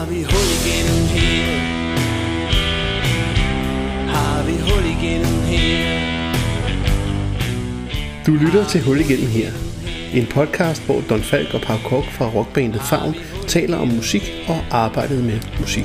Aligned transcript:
Har 0.00 0.06
vi 0.06 0.22
hul 0.22 0.48
igennem 0.60 1.06
her? 1.14 1.58
Har 4.08 4.46
vi 4.46 4.52
hul 4.52 4.84
igennem 4.84 5.42
her? 5.42 6.34
Du 8.26 8.32
lytter 8.32 8.68
til 8.68 8.82
Hul 8.84 9.00
igennem 9.00 9.26
her. 9.26 9.52
En 10.14 10.26
podcast, 10.26 10.86
hvor 10.86 11.00
Don 11.08 11.20
Falk 11.20 11.54
og 11.54 11.60
Pau 11.60 11.76
Kok 11.76 12.04
fra 12.04 12.28
rockbandet 12.28 12.82
Favn 12.82 13.14
taler 13.48 13.76
om 13.76 13.88
musik 13.88 14.22
og 14.48 14.64
arbejdet 14.70 15.24
med 15.24 15.40
musik. 15.60 15.84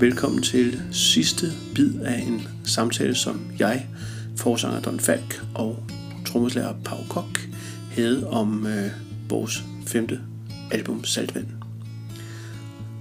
Velkommen 0.00 0.42
til 0.42 0.82
sidste 0.92 1.46
bid 1.74 2.00
af 2.04 2.18
en 2.18 2.48
samtale, 2.64 3.14
som 3.14 3.40
jeg, 3.58 3.86
forsanger 4.36 4.80
Don 4.80 5.00
Falk 5.00 5.42
og 5.54 5.82
trommeslager 6.26 6.74
Pau 6.84 6.98
Kok 7.08 7.38
havde 7.96 8.30
om 8.30 8.66
øh, 8.66 8.90
vores 9.28 9.64
femte 9.86 10.20
album 10.70 11.04
Saltvand. 11.04 11.46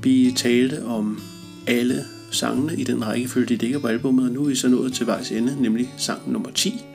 Vi 0.04 0.34
talte 0.35 0.85
om 0.85 1.21
alle 1.68 2.04
sangene 2.31 2.76
i 2.76 2.84
den 2.84 3.05
rækkefølge, 3.05 3.48
de 3.48 3.55
ligger 3.55 3.80
på 3.80 3.88
albumet, 3.88 4.26
og 4.26 4.31
nu 4.31 4.44
er 4.44 4.48
vi 4.48 4.55
så 4.55 4.68
nået 4.68 4.94
til 4.94 5.08
vejs 5.08 5.31
ende, 5.31 5.62
nemlig 5.62 5.94
sang 5.98 6.31
nummer 6.31 6.52
10. 6.52 6.85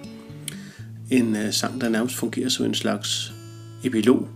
En 1.10 1.36
øh, 1.36 1.52
sang, 1.52 1.80
der 1.80 1.88
nærmest 1.88 2.16
fungerer 2.16 2.48
som 2.48 2.66
en 2.66 2.74
slags 2.74 3.32
epilog 3.84 4.28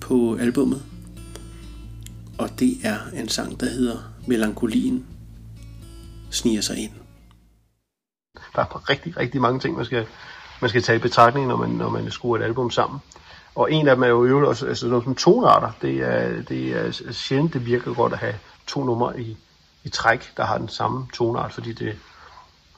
på 0.00 0.36
albummet. 0.36 0.82
Og 2.38 2.50
det 2.58 2.76
er 2.82 2.98
en 3.14 3.28
sang, 3.28 3.60
der 3.60 3.66
hedder 3.66 4.12
Melankolien 4.26 5.06
sniger 6.30 6.60
sig 6.60 6.78
ind. 6.78 6.92
Der 8.34 8.60
er 8.60 8.90
rigtig, 8.90 9.16
rigtig 9.16 9.40
mange 9.40 9.60
ting, 9.60 9.76
man 9.76 9.84
skal, 9.84 10.06
man 10.60 10.68
skal 10.68 10.82
tage 10.82 10.96
i 10.96 11.02
betragtning, 11.02 11.46
når 11.46 11.56
man, 11.56 11.70
når 11.70 11.88
man 11.88 12.10
skruer 12.10 12.38
et 12.38 12.42
album 12.42 12.70
sammen. 12.70 13.00
Og 13.54 13.72
en 13.72 13.88
af 13.88 13.96
dem 13.96 14.02
er 14.02 14.08
jo 14.08 14.24
øvrigt 14.24 14.48
også 14.48 14.66
altså 14.66 14.86
noget 14.86 15.04
som 15.04 15.14
tonarter. 15.14 15.72
Det 15.82 15.96
er, 15.96 16.42
det 16.42 16.72
er 16.72 17.12
sjældent, 17.12 17.54
det 17.54 17.66
virker 17.66 17.94
godt 17.94 18.12
at 18.12 18.18
have 18.18 18.34
to 18.66 18.84
numre 18.84 19.20
i, 19.20 19.36
i 19.84 19.88
træk, 19.88 20.32
der 20.36 20.44
har 20.44 20.58
den 20.58 20.68
samme 20.68 21.06
tonart, 21.14 21.52
fordi 21.52 21.72
det, 21.72 21.98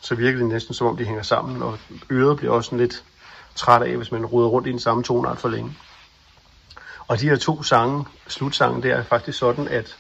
så 0.01 0.15
virker 0.15 0.39
det 0.39 0.48
næsten 0.48 0.75
som 0.75 0.87
om 0.87 0.97
de 0.97 1.05
hænger 1.05 1.23
sammen, 1.23 1.62
og 1.62 1.79
øret 2.11 2.37
bliver 2.37 2.53
også 2.53 2.77
lidt 2.77 3.05
træt 3.55 3.83
af, 3.83 3.97
hvis 3.97 4.12
man 4.12 4.27
ruder 4.27 4.48
rundt 4.48 4.69
i 4.69 4.70
den 4.70 4.81
samme 4.81 5.03
tonart 5.03 5.39
for 5.39 5.48
længe. 5.48 5.77
Og 7.09 7.20
de 7.20 7.29
her 7.29 7.37
to 7.37 7.62
sange, 7.62 8.05
slutsangen, 8.29 8.83
det 8.83 8.91
er 8.91 9.03
faktisk 9.03 9.39
sådan, 9.39 9.69
at, 9.69 9.97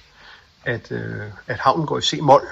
at, 0.64 0.92
øh, 0.92 1.22
at 1.46 1.58
havnen 1.58 1.86
går 1.86 1.98
i 1.98 2.02
C-mol. 2.02 2.42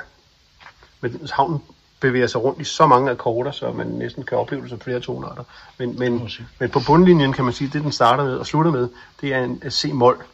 Men 1.01 1.29
havnen 1.33 1.63
bevæger 2.01 2.27
sig 2.27 2.45
rundt 2.45 2.61
i 2.61 2.65
så 2.65 2.87
mange 2.87 3.11
akkorder, 3.11 3.51
så 3.51 3.73
man 3.73 3.87
næsten 3.87 4.23
kan 4.23 4.39
opleve 4.39 4.63
det 4.63 4.71
som 4.71 4.81
flere 4.81 5.01
tonarter. 5.01 5.45
Men, 5.79 5.99
men, 5.99 6.31
men 6.59 6.71
på 6.71 6.81
bundlinjen 6.87 7.33
kan 7.33 7.45
man 7.45 7.55
sige, 7.55 7.69
at 7.69 7.73
det 7.73 7.83
den 7.83 7.93
starter 7.93 8.25
med 8.25 8.35
og 8.35 8.47
slutter 8.47 8.71
med, 8.71 8.89
det 9.21 9.35
er 9.35 9.45
en 9.45 9.63
C-mol. 9.71 10.25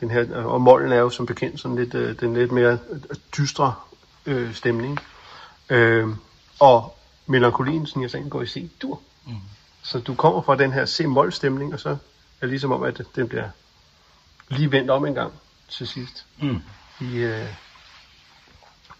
Den 0.00 0.10
her, 0.10 0.36
og 0.36 0.60
mollen 0.60 0.92
er 0.92 0.96
jo 0.96 1.10
som 1.10 1.26
bekendt 1.26 1.60
sådan 1.60 1.76
lidt, 1.76 1.94
øh, 1.94 2.20
den 2.20 2.34
lidt 2.34 2.52
mere 2.52 2.78
dystre 3.36 3.74
øh, 4.26 4.54
stemning. 4.54 4.98
Øh, 5.70 6.08
og 6.60 6.98
melankolien, 7.26 7.86
sådan 7.86 8.02
jeg 8.02 8.10
sagde, 8.10 8.30
går 8.30 8.42
i 8.42 8.46
C-dur. 8.46 9.00
Mm. 9.26 9.34
Så 9.82 9.98
du 9.98 10.14
kommer 10.14 10.42
fra 10.42 10.56
den 10.56 10.72
her 10.72 10.86
C-mol 10.86 11.32
stemning, 11.32 11.74
og 11.74 11.80
så 11.80 11.88
er 11.90 11.96
det 12.40 12.48
ligesom 12.48 12.72
om, 12.72 12.82
at 12.82 13.02
den 13.16 13.28
bliver 13.28 13.48
lige 14.48 14.72
vendt 14.72 14.90
om 14.90 15.06
en 15.06 15.14
gang 15.14 15.32
til 15.68 15.88
sidst. 15.88 16.26
Mm. 16.42 16.62
I, 17.00 17.16
øh, 17.16 17.46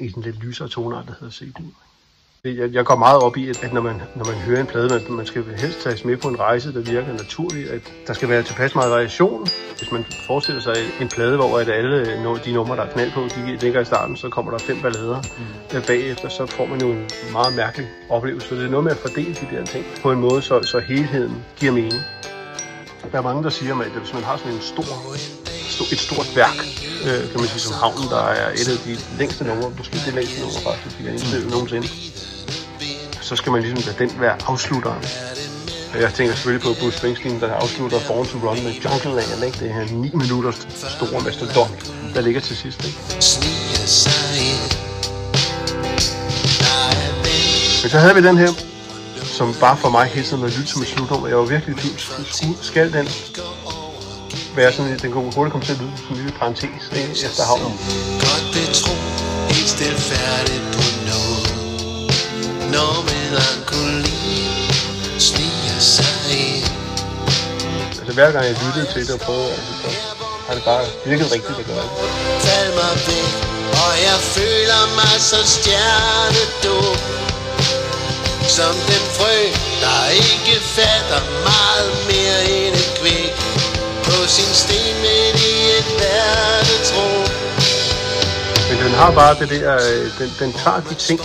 i 0.00 0.08
den 0.08 0.22
lidt 0.22 0.44
lysere 0.44 0.68
tonart, 0.68 1.06
der 1.06 1.12
hedder 1.20 1.32
C-dur. 1.32 1.72
Jeg, 2.44 2.74
jeg 2.74 2.84
går 2.84 2.96
meget 2.96 3.18
op 3.18 3.36
i, 3.36 3.48
at 3.48 3.72
når 3.72 3.80
man, 3.80 4.02
når 4.16 4.24
man 4.24 4.34
hører 4.34 4.60
en 4.60 4.66
plade, 4.66 4.88
man, 4.88 5.16
man 5.16 5.26
skal 5.26 5.44
helst 5.44 5.80
tages 5.82 6.04
med 6.04 6.16
på 6.16 6.28
en 6.28 6.38
rejse, 6.40 6.74
der 6.74 6.80
virker 6.80 7.12
naturligt, 7.12 7.68
at 7.68 7.92
der 8.06 8.12
skal 8.12 8.28
være 8.28 8.42
tilpas 8.42 8.74
meget 8.74 8.90
variation. 8.90 9.48
Hvis 9.78 9.92
man 9.92 10.04
forestiller 10.26 10.62
sig 10.62 10.76
en 11.00 11.08
plade, 11.08 11.36
hvor 11.36 11.58
at 11.58 11.68
alle 11.68 12.24
de 12.44 12.52
numre, 12.52 12.76
der 12.76 12.82
er 12.82 12.92
knald 12.92 13.12
på, 13.12 13.20
de 13.20 13.56
ligger 13.56 13.80
i 13.80 13.84
starten, 13.84 14.16
så 14.16 14.28
kommer 14.28 14.50
der 14.50 14.58
fem 14.58 14.82
ballader 14.82 15.22
mm. 15.72 15.82
bagefter, 15.86 16.28
så 16.28 16.46
får 16.46 16.66
man 16.66 16.80
jo 16.80 16.90
en 16.92 17.06
meget 17.32 17.56
mærkelig 17.56 17.88
oplevelse. 18.10 18.48
Så 18.48 18.54
det 18.54 18.64
er 18.64 18.70
noget 18.70 18.84
med 18.84 18.92
at 18.92 18.98
fordele 18.98 19.34
de 19.34 19.56
der 19.56 19.64
ting 19.64 19.84
på 20.02 20.12
en 20.12 20.20
måde, 20.20 20.42
så, 20.42 20.62
så 20.62 20.78
helheden 20.78 21.44
giver 21.56 21.72
mening. 21.72 22.02
Der 23.12 23.18
er 23.18 23.22
mange, 23.22 23.42
der 23.42 23.50
siger, 23.50 23.80
at 23.80 23.90
hvis 23.90 24.14
man 24.14 24.22
har 24.22 24.36
sådan 24.36 24.52
en 24.52 24.60
stor, 24.60 24.82
stor 24.82 25.43
et 25.92 25.98
stort 25.98 26.36
værk, 26.36 26.58
øh, 27.06 27.30
kan 27.30 27.40
man 27.40 27.48
sige, 27.48 27.60
som 27.60 27.74
havnen, 27.74 28.08
der 28.08 28.22
er 28.22 28.50
et 28.52 28.68
af 28.68 28.78
de 28.86 28.98
længste 29.18 29.44
numre, 29.44 29.70
måske 29.78 29.98
det 30.06 30.14
længste 30.14 30.40
nummer 30.40 30.60
faktisk, 30.60 30.98
vi 30.98 31.04
har 31.04 31.12
indspillet 31.12 31.50
nogensinde, 31.50 31.88
så 33.20 33.36
skal 33.36 33.52
man 33.52 33.62
ligesom 33.62 33.82
lade 33.86 33.98
den 33.98 34.20
være 34.20 34.36
afslutteren. 34.46 35.04
Jeg 36.00 36.14
tænker 36.14 36.34
selvfølgelig 36.34 36.62
på 36.66 36.74
Bruce 36.80 36.98
Springsteen, 36.98 37.40
der 37.40 37.52
afslutter 37.54 37.98
Born 38.08 38.26
to 38.26 38.38
Run 38.38 38.64
med 38.64 38.72
Jungle 38.72 39.14
Land, 39.14 39.44
ikke? 39.44 39.58
Det 39.58 39.74
her 39.74 39.84
9 39.92 40.10
minutters 40.14 40.68
store 40.96 41.20
mastodont, 41.20 41.92
der 42.14 42.20
ligger 42.20 42.40
til 42.40 42.56
sidst, 42.56 42.84
ikke? 42.84 42.98
Men 47.82 47.90
så 47.90 47.98
havde 47.98 48.14
vi 48.14 48.22
den 48.22 48.38
her, 48.38 48.50
som 49.24 49.54
bare 49.60 49.76
for 49.76 49.90
mig 49.90 50.06
hele 50.06 50.26
tiden 50.26 50.42
var 50.42 50.48
lyttet 50.48 50.68
som 50.68 50.82
et 50.82 50.88
slutnummer. 50.88 51.28
Jeg 51.28 51.36
var 51.36 51.44
virkelig 51.44 51.76
i 51.76 51.78
tvivl. 51.78 52.56
Skal 52.62 52.92
den 52.92 53.08
være 54.56 54.72
sådan, 54.72 54.98
den 54.98 55.12
kunne 55.12 55.32
hurtigt 55.36 55.52
komme 55.52 55.66
til 55.66 55.72
at 55.76 55.80
lyde 55.82 55.96
som 55.96 56.10
en 56.10 56.16
lille 56.16 56.32
parentes 56.40 56.84
ikke? 56.98 57.12
efter 57.28 57.42
havnen. 57.50 57.74
Godt 58.24 58.44
betro, 58.54 58.94
helt 59.54 59.70
stilfærdigt 59.76 60.64
på 60.74 60.82
noget, 61.10 61.46
når 62.74 62.92
melankolien 63.10 64.54
sniger 65.28 65.78
sig 65.94 66.16
ind. 66.46 66.66
Altså 67.98 68.12
hver 68.18 68.30
gang 68.34 68.44
jeg 68.50 68.56
lyttede 68.64 68.86
til 68.92 69.02
det 69.06 69.14
og 69.18 69.20
prøvede, 69.26 69.50
altså, 69.56 69.72
så 69.80 69.88
har 70.46 70.54
det 70.54 70.64
bare 70.70 70.84
virket 71.10 71.26
rigtigt 71.36 71.58
at 71.62 71.66
gøre 71.70 71.84
det. 71.86 71.92
Fald 72.46 72.70
mig 72.80 72.94
væk, 73.08 73.32
og 73.84 73.92
jeg 74.08 74.18
føler 74.36 74.82
mig 75.00 75.14
så 75.30 75.40
stjernedum. 75.54 76.96
Som 78.56 78.74
den 78.90 79.04
frø, 79.16 79.36
der 79.84 80.00
ikke 80.22 80.54
fatter 80.76 81.22
meget 81.50 81.92
mere 82.10 82.38
end 82.56 82.74
et 82.82 82.90
kvæk 83.00 83.53
sin 84.36 84.54
sten 84.62 84.96
midt 85.04 85.36
i 85.50 85.54
et 85.78 85.88
verdensrum. 86.02 87.24
Men 88.68 88.76
den 88.84 88.92
har 89.00 89.10
bare 89.20 89.34
det 89.40 89.50
der, 89.50 89.74
øh, 89.74 90.18
den, 90.18 90.30
den 90.40 90.52
tager 90.52 90.80
de 90.88 90.94
ting, 90.94 91.20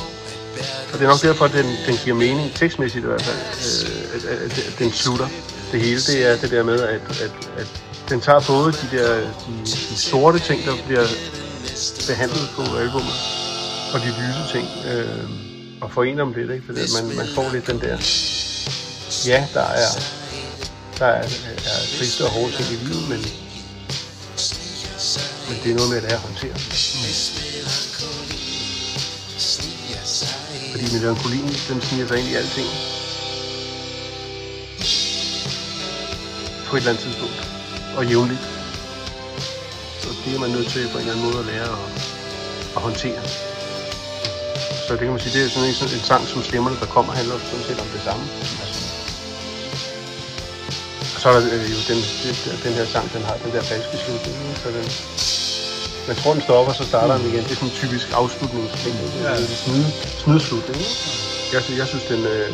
og 0.91 0.95
det 0.99 1.03
er 1.05 1.09
nok 1.13 1.21
derfor, 1.21 1.45
at 1.45 1.51
den, 1.51 1.65
den 1.87 1.95
giver 2.03 2.15
mening, 2.15 2.53
tekstmæssigt 2.55 3.03
i 3.03 3.07
hvert 3.07 3.21
fald, 3.21 3.37
øh, 3.37 4.15
at, 4.15 4.23
at, 4.45 4.57
at 4.67 4.79
den 4.79 4.91
slutter 4.91 5.27
det 5.71 5.81
hele. 5.81 6.01
Det 6.01 6.17
er 6.27 6.37
det 6.37 6.51
der 6.51 6.63
med, 6.63 6.79
at, 6.81 7.01
at, 7.25 7.31
at 7.57 7.67
den 8.09 8.21
tager 8.21 8.41
både 8.47 8.71
de 8.71 8.87
der 8.97 9.15
de, 9.19 9.51
de 9.65 9.97
sorte 9.97 10.39
ting, 10.39 10.65
der 10.65 10.73
bliver 10.87 11.05
behandlet 12.07 12.49
på 12.55 12.61
albumet, 12.61 13.17
og 13.93 13.99
de 13.99 14.07
lyse 14.07 14.43
ting, 14.53 14.67
øh, 14.91 15.29
og 15.81 15.91
forener 15.91 16.23
dem 16.23 16.33
lidt, 16.33 16.51
ikke? 16.51 16.65
Fordi 16.65 16.81
man, 16.97 17.17
man 17.17 17.27
får 17.35 17.49
lidt 17.53 17.67
den 17.67 17.79
der, 17.81 17.97
ja, 19.31 19.47
der 19.53 19.67
er 19.83 20.18
der 20.99 21.05
er, 21.05 21.23
er 21.65 21.79
triste 21.97 22.25
og 22.25 22.31
hårde 22.31 22.51
ting 22.51 22.69
i 22.71 22.75
livet, 22.85 23.09
men, 23.09 23.21
men 25.47 25.55
det 25.63 25.71
er 25.71 25.75
noget 25.75 25.89
med 25.89 25.97
at 25.97 26.03
lære 26.03 26.13
at 26.13 26.19
håndtere. 26.19 26.53
Mm. 26.53 26.59
Fordi 30.71 30.85
melankolien, 30.93 31.53
den 31.69 31.81
sniger 31.81 32.07
sig 32.07 32.17
ind 32.19 32.27
i 32.27 32.35
alting. 32.35 32.67
På 36.67 36.75
et 36.75 36.79
eller 36.79 36.91
andet 36.91 37.03
tidspunkt. 37.03 37.39
Og 37.97 38.05
jævnligt. 38.05 38.41
Så 40.01 40.09
det 40.25 40.35
er 40.35 40.39
man 40.39 40.49
nødt 40.49 40.69
til 40.69 40.87
på 40.91 40.97
en 40.97 41.01
eller 41.01 41.13
anden 41.13 41.25
måde 41.25 41.39
at 41.39 41.45
lære 41.45 41.69
at, 41.77 41.79
at 42.75 42.81
håndtere. 42.81 43.21
Så 44.87 44.93
det 44.93 44.99
kan 44.99 45.11
man 45.11 45.19
sige, 45.19 45.33
det 45.39 45.45
er 45.45 45.49
sådan 45.49 45.69
en, 45.69 45.75
sådan 45.75 45.95
en 45.95 46.03
sang 46.03 46.27
som 46.27 46.43
Stemmerne, 46.43 46.79
der 46.79 46.85
kommer, 46.85 47.13
handler 47.13 47.39
sådan 47.39 47.65
set 47.65 47.79
om 47.79 47.87
det 47.87 48.01
samme. 48.01 48.23
Altså, 48.63 48.88
så 51.21 51.25
er 51.29 51.33
der 51.33 51.41
øh, 51.55 51.65
jo 51.75 51.79
den, 51.91 51.99
den, 52.65 52.73
her 52.77 52.85
sang, 52.93 53.05
den 53.15 53.21
har 53.27 53.35
den 53.43 53.51
der 53.55 53.63
falske 53.71 53.95
slutning. 54.03 54.35
Så 54.63 54.67
den, 54.77 54.85
man 56.07 56.15
tror, 56.19 56.31
den 56.37 56.43
stopper, 56.47 56.73
så 56.81 56.85
starter 56.91 57.13
den 57.17 57.25
igen. 57.31 57.43
Det 57.47 57.51
er 57.55 57.59
sådan 57.61 57.71
en 57.73 57.79
typisk 57.81 58.07
afslutningsting. 58.21 58.95
Ja. 59.25 59.31
En 59.43 59.49
snyd, 59.63 59.85
snydslutning. 60.23 60.81
Jeg, 61.53 61.61
jeg 61.81 61.87
synes, 61.91 62.05
den, 62.13 62.21
øh, 62.33 62.47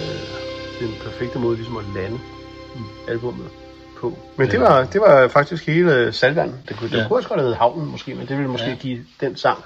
den 0.82 0.92
perfekte 1.06 1.38
måde 1.44 1.56
ligesom 1.60 1.78
at 1.78 1.86
lande 1.98 2.18
mm. 2.76 3.12
albumet 3.12 3.50
på. 4.00 4.18
Men 4.38 4.52
det 4.52 4.60
var, 4.60 4.84
det 4.94 5.02
var 5.02 5.28
faktisk 5.28 5.66
hele 5.66 6.12
salvand. 6.22 6.54
Det 6.68 6.78
kunne, 6.78 6.90
ja. 6.94 6.98
det 6.98 7.08
kunne 7.08 7.18
også 7.18 7.30
godt 7.30 7.42
have 7.42 7.56
Havnen 7.56 7.88
måske, 7.92 8.16
men 8.16 8.28
det 8.28 8.36
ville 8.38 8.52
måske 8.52 8.70
ja. 8.70 8.76
give 8.76 9.00
den 9.22 9.36
sang 9.36 9.60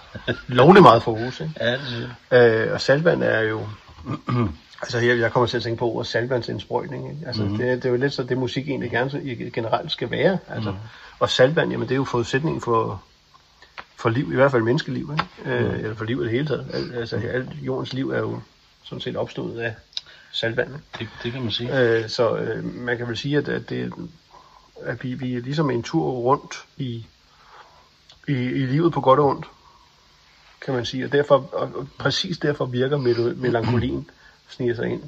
lovlig 0.48 0.81
meget 0.84 1.04
fokus. 1.04 1.40
Ikke? 1.40 1.54
Ja, 1.60 1.72
det. 1.72 2.66
Øh, 2.66 2.74
og 2.74 2.81
salvand 2.81 3.24
er 3.24 3.42
jo 3.42 3.60
Altså 4.81 5.00
jeg, 5.00 5.20
jeg 5.20 5.31
kommer 5.31 5.48
til 5.48 5.58
at 5.58 5.64
tænke 5.64 5.80
på 5.80 5.86
ordet 5.86 6.08
salvandsindsprøjtning. 6.08 7.10
Ikke? 7.10 7.28
Altså, 7.28 7.44
mm-hmm. 7.44 7.58
det, 7.58 7.84
det 7.84 7.86
er 7.86 7.90
jo 7.90 7.96
lidt 7.96 8.14
så 8.14 8.24
det 8.24 8.38
musik 8.38 8.68
egentlig 8.68 8.92
gerne 8.92 9.52
generelt 9.54 9.92
skal 9.92 10.12
være. 10.12 10.38
Altså, 10.48 10.72
mm-hmm. 10.72 10.88
Og 11.20 11.30
salvand, 11.30 11.72
jamen 11.72 11.88
det 11.88 11.94
er 11.94 11.98
jo 11.98 12.04
forudsætningen 12.04 12.62
for, 12.62 13.04
for 13.96 14.10
liv, 14.10 14.31
i 14.31 14.36
hvert 14.36 14.52
fald 14.52 14.64
menneskeliv, 14.64 15.12
ikke? 15.12 15.56
Øh, 15.56 15.66
mm. 15.66 15.76
eller 15.76 15.96
for 15.96 16.06
liv 16.06 16.22
i 16.22 16.24
det 16.24 16.31
hele 16.31 16.48
taget. 16.48 16.68
Al, 16.74 16.94
altså 16.94 17.16
alt 17.16 17.50
jordens 17.62 17.94
liv 17.94 18.10
er 18.10 18.20
jo 18.20 18.40
sådan 18.84 19.02
set 19.02 19.16
opstået 19.16 19.60
af 19.60 19.76
salvand. 20.31 20.70
Det, 21.00 21.08
det 21.24 21.32
kan 21.32 21.42
man 21.42 21.52
sige. 21.52 21.80
Øh, 21.80 22.10
så 22.10 22.38
øh, 22.38 22.64
man 22.75 22.98
kan 22.98 23.08
vel 23.08 23.18
sige, 23.18 23.38
at, 23.38 23.50
at 23.50 23.70
det, 23.70 23.94
at 24.82 25.04
vi, 25.04 25.14
vi 25.14 25.36
er 25.36 25.42
ligesom 25.42 25.70
en 25.70 25.84
tur 25.84 26.12
rundt 26.12 26.66
i, 26.78 27.06
i, 28.28 28.34
i 28.34 28.66
livet 28.66 28.94
på 28.94 29.02
godt 29.02 29.20
og 29.20 29.25
ondt, 29.25 29.46
kan 30.66 30.74
man 30.74 30.86
sige. 30.86 31.06
Og, 31.06 31.12
derfor, 31.12 31.50
og, 31.54 31.72
og 31.75 31.88
præcis 31.98 32.38
derfor 32.38 32.66
virker 32.66 32.98
mel- 32.98 33.38
melankolien 33.38 34.10
sniger 34.50 34.75
sig 34.75 34.88
ind 34.88 35.04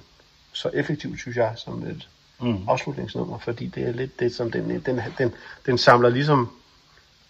så 0.54 0.70
effektivt, 0.74 1.20
synes 1.20 1.38
jeg, 1.38 1.54
som 1.58 1.84
et 1.88 2.08
mm. 2.42 2.68
afslutningsnummer, 2.70 3.40
fordi 3.40 3.68
det 3.68 3.88
er 3.88 3.92
lidt 3.92 4.20
det, 4.20 4.36
som 4.36 4.52
den, 4.52 4.86
den, 4.86 5.02
den, 5.18 5.34
den 5.66 5.78
samler 5.78 6.10
ligesom, 6.10 6.52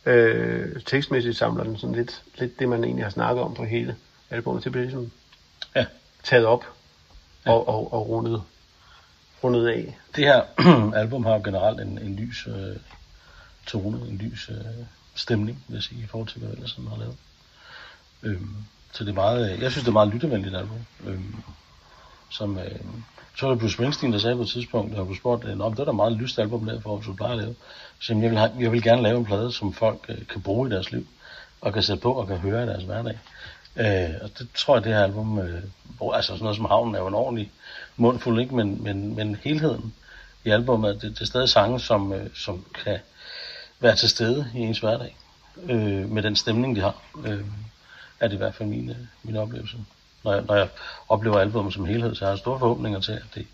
øh, 0.06 0.82
tekstmæssigt 0.86 1.38
samler 1.38 1.64
den 1.64 1.78
sådan 1.78 1.96
lidt, 1.96 2.24
lidt 2.38 2.60
det, 2.60 2.70
man 2.70 2.84
egentlig 2.84 3.06
har 3.06 3.12
snakket 3.12 3.44
om 3.44 3.54
på 3.54 3.64
hele 3.64 3.96
albumet. 4.30 4.64
Det 4.64 4.72
bliver 4.72 4.86
ligesom 4.86 5.12
Ja. 5.76 5.86
taget 6.24 6.46
op 6.46 6.66
og, 7.46 7.68
og, 7.68 7.94
og 7.94 8.10
rundet, 8.10 8.44
rundet 9.44 9.68
af. 9.68 9.98
Det 10.16 10.26
her 10.26 10.42
album 11.02 11.26
har 11.26 11.34
jo 11.34 11.42
generelt 11.44 11.80
en, 11.82 12.00
en 12.00 12.16
lys 12.16 12.48
øh, 12.48 12.76
tone, 13.66 14.08
en 14.08 14.18
lys 14.18 14.50
øh, 14.50 14.86
stemning, 15.16 15.64
vil 15.68 15.76
jeg 15.76 15.84
sige, 15.84 16.04
i 16.04 16.08
forhold 16.08 16.30
til, 16.30 16.40
hvad 16.42 16.52
ellers 16.52 16.70
sådan 16.72 16.88
har 16.88 16.98
lavet. 16.98 17.16
Øhm, 18.24 18.56
så 18.92 19.04
det 19.04 19.10
er 19.10 19.16
meget, 19.16 19.54
øh, 19.54 19.62
jeg 19.62 19.72
synes, 19.72 19.84
det 19.84 19.90
er 19.90 19.94
meget 19.94 20.14
lyttevenligt 20.14 20.56
album. 20.56 20.86
Øhm, 21.06 21.36
som, 22.32 22.58
øh, 22.58 22.80
så 23.38 23.46
var 23.46 23.54
det 23.54 23.60
Bruce 23.62 23.74
Springsteen, 23.74 24.14
der 24.14 24.20
sagde 24.20 24.36
på 24.36 24.42
et 24.42 24.48
tidspunkt, 24.48 24.96
der 24.96 25.04
blev 25.06 25.18
spurgt, 25.18 25.46
at 25.46 25.58
det 25.58 25.80
er 25.80 25.86
da 25.86 25.92
meget 25.92 26.14
lyst 26.14 26.40
album 26.40 26.66
der, 26.66 26.82
for 26.82 26.98
du 27.06 27.14
plejer 27.14 27.32
at 27.32 27.38
lave. 27.38 27.56
Så 28.00 28.14
jeg, 28.14 28.30
vil 28.30 28.40
have, 28.40 28.52
jeg 28.60 28.72
vil 28.72 28.84
gerne 28.84 29.02
lave 29.02 29.18
en 29.18 29.26
plade, 29.26 29.52
som 29.52 29.74
folk 29.74 30.06
øh, 30.10 30.28
kan 30.28 30.42
bruge 30.42 30.70
i 30.70 30.72
deres 30.72 30.92
liv, 30.92 31.08
og 31.62 31.74
kan 31.74 31.84
sætte 31.84 32.02
på 32.02 32.14
og 32.14 32.28
kan 32.28 32.38
høre 32.38 32.64
i 32.64 32.68
deres 32.68 32.84
hverdag. 32.84 33.20
Øh, 33.76 34.16
og 34.22 34.30
det 34.40 34.48
tror 34.56 34.76
jeg, 34.76 34.84
det 34.84 34.94
her 34.94 35.04
album, 35.04 35.40
øh, 35.40 35.64
hvor, 35.98 36.14
altså 36.14 36.32
sådan 36.32 36.44
noget 36.44 36.56
som 36.56 36.66
Havnen 36.66 36.96
er 36.96 37.00
jo 37.00 37.08
en 37.08 37.14
ordentlig 37.14 37.52
mundfuld, 37.98 38.42
ikke? 38.42 38.56
Men, 38.56 38.84
men, 38.84 39.16
men 39.16 39.36
helheden 39.44 39.94
i 40.46 40.50
albumet, 40.50 41.02
det, 41.02 41.12
det 41.12 41.22
er 41.22 41.26
stadig 41.26 41.50
sange, 41.50 41.80
som, 41.80 42.14
øh, 42.14 42.30
som 42.36 42.66
kan 42.84 43.00
være 43.80 43.96
til 43.96 44.10
stede 44.10 44.52
i 44.56 44.60
ens 44.60 44.80
hverdag, 44.80 45.16
øh, 45.64 46.10
med 46.10 46.24
den 46.24 46.36
stemning, 46.36 46.76
de 46.76 46.82
har, 46.82 47.02
øh, 47.26 47.46
er 48.20 48.28
det 48.28 48.34
i 48.34 48.38
hvert 48.38 48.56
fald 48.56 48.70
min, 48.70 48.90
øh, 48.90 48.96
min 49.24 49.38
oplevelse. 49.38 49.78
Når 50.24 50.34
jeg, 50.34 50.44
når 50.48 50.56
jeg 50.56 50.70
oplever 51.10 51.40
albumet 51.40 51.74
som 51.74 51.86
helhed, 51.86 52.16
så 52.16 52.26
har 52.26 52.32
jeg 52.32 52.40
store 52.40 52.60
forhåbninger 52.60 53.00
til, 53.00 53.12
at 53.12 53.26
det, 53.36 53.48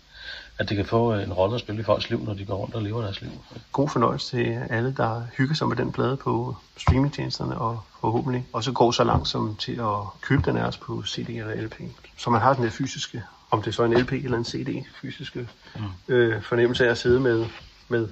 at 0.58 0.68
det 0.68 0.76
kan 0.76 0.86
få 0.86 1.14
øh, 1.14 1.22
en 1.22 1.32
rolle 1.32 1.54
at 1.54 1.60
spille 1.60 1.80
i 1.80 1.84
folks 1.84 2.10
liv, 2.10 2.24
når 2.24 2.34
de 2.34 2.44
går 2.44 2.56
rundt 2.56 2.74
og 2.74 2.82
lever 2.82 3.02
deres 3.02 3.20
liv. 3.20 3.30
God 3.72 3.88
fornøjelse 3.88 4.36
til 4.36 4.62
alle, 4.70 4.94
der 4.96 5.22
hygger 5.36 5.54
sig 5.54 5.68
med 5.68 5.76
den 5.76 5.92
plade 5.92 6.16
på 6.16 6.56
streamingtjenesterne, 6.76 7.58
og 7.58 7.80
forhåbentlig 8.00 8.46
også 8.52 8.72
går 8.72 8.90
så 8.90 9.04
langt 9.04 9.28
som 9.28 9.56
til 9.56 9.80
at 9.80 10.20
købe 10.20 10.42
den 10.44 10.56
af 10.56 10.66
os 10.66 10.76
på 10.76 11.02
CD 11.06 11.28
eller 11.28 11.62
LP. 11.62 11.80
Så 12.16 12.30
man 12.30 12.40
har 12.40 12.54
den 12.54 12.64
der 12.64 12.70
fysiske, 12.70 13.22
om 13.50 13.62
det 13.62 13.74
så 13.74 13.82
er 13.82 13.86
en 13.86 14.00
LP 14.00 14.12
eller 14.12 14.38
en 14.38 14.44
CD, 14.44 14.84
fysiske 15.00 15.48
mm. 15.76 16.14
øh, 16.14 16.42
fornemmelse 16.42 16.86
af 16.86 16.90
at 16.90 16.98
sidde 16.98 17.20
med, 17.20 17.46
med, 17.88 18.08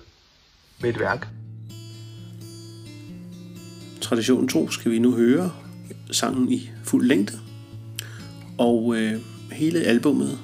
med 0.81 0.91
et 0.91 1.00
værk. 1.00 1.29
Traditionen 4.00 4.49
tro 4.49 4.70
skal 4.70 4.91
vi 4.91 4.99
nu 4.99 5.17
høre 5.17 5.53
sangen 6.11 6.53
i 6.53 6.70
fuld 6.85 7.06
længde. 7.06 7.32
Og 8.58 8.97
øh, 8.97 9.20
hele 9.53 9.81
albummet 9.81 10.38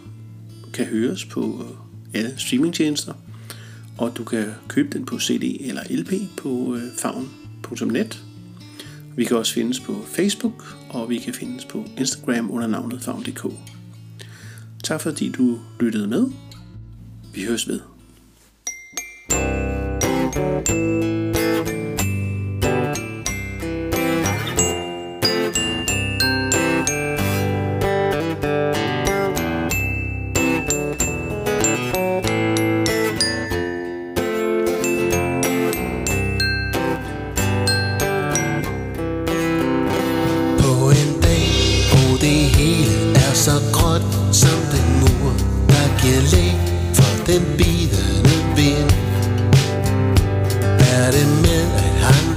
kan 0.75 0.87
høres 0.87 1.25
på 1.25 1.65
øh, 1.65 2.21
alle 2.21 2.35
streamingtjenester. 2.39 3.13
Og 3.99 4.17
du 4.17 4.25
kan 4.25 4.45
købe 4.69 4.99
den 4.99 5.05
på 5.05 5.19
CD 5.19 5.57
eller 5.61 5.83
LP 5.91 6.13
på 6.37 6.77
øh, 6.77 6.83
favn.net. 6.99 8.23
Vi 9.17 9.25
kan 9.25 9.37
også 9.37 9.55
findes 9.55 9.81
på 9.81 10.05
Facebook, 10.07 10.77
og 10.91 11.11
vi 11.11 11.19
kan 11.19 11.35
findes 11.35 11.65
på 11.65 11.85
Instagram 11.99 12.51
under 12.51 12.67
navnet 12.67 13.03
favn.dk. 13.03 13.47
Tak 14.85 15.01
fordi 15.01 15.29
du 15.29 15.59
lyttede 15.81 16.09
med. 16.09 16.27
Vi 17.35 17.43
høres 17.45 17.69
ved. 17.69 17.92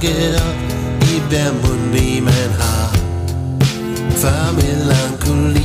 At 0.08 0.12
hanke 0.12 0.40
op 0.48 1.02
i 1.02 1.20
hver 1.28 1.52
mundvig 1.52 2.22
man 2.22 2.50
har, 2.60 2.96
før 4.22 4.52
melankoli 4.52 5.55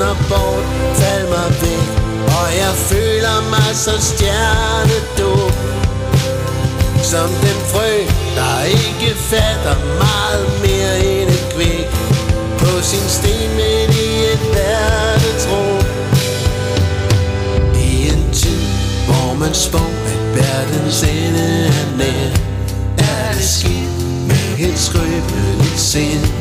visner 0.00 0.14
bort, 0.28 0.64
fald 0.94 1.28
mig 1.28 1.50
væk, 1.62 1.88
og 2.26 2.48
jeg 2.62 2.74
føler 2.74 3.50
mig 3.50 3.70
så 3.74 3.90
stjernedum. 4.00 5.52
Som 7.02 7.28
den 7.28 7.58
frø, 7.72 7.92
der 8.36 8.62
ikke 8.64 9.14
fatter 9.16 9.76
meget 9.98 10.46
mere 10.62 10.98
end 10.98 11.30
et 11.30 11.46
kvæk 11.54 11.90
På 12.58 12.82
sin 12.82 13.08
sten 13.08 13.50
midt 13.56 13.96
i 13.96 14.10
et 14.32 14.44
verdensrum 14.54 15.84
I 17.74 18.08
en 18.08 18.32
tid, 18.32 18.62
hvor 19.06 19.34
man 19.34 19.54
spår, 19.54 19.90
at 20.12 20.36
verdens 20.36 21.02
ende 21.02 21.66
er 21.66 21.96
nær 21.96 22.30
Er 22.98 23.32
det 23.32 23.48
skidt 23.48 24.28
med 24.28 24.68
et 24.68 24.78
skrøbeligt 24.78 25.80
sind 25.80 26.39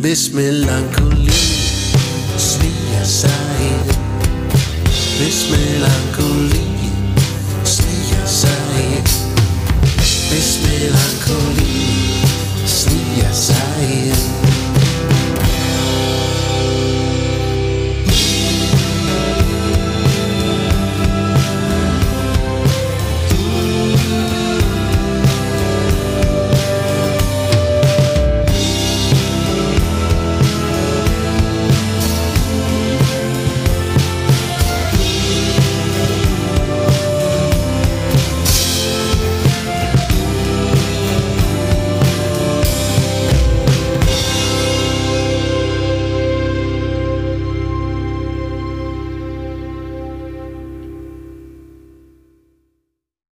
hvis 0.00 0.32
melankoli 0.34 1.30
sniger 2.38 3.04
sig 3.04 3.44
ind 3.60 3.90
Hvis 5.18 5.50
melankoli 5.50 6.64
sniger 7.64 8.26
sig 8.26 8.60
ind 8.94 9.08
Hvis 10.30 10.60
melankoli 10.64 11.57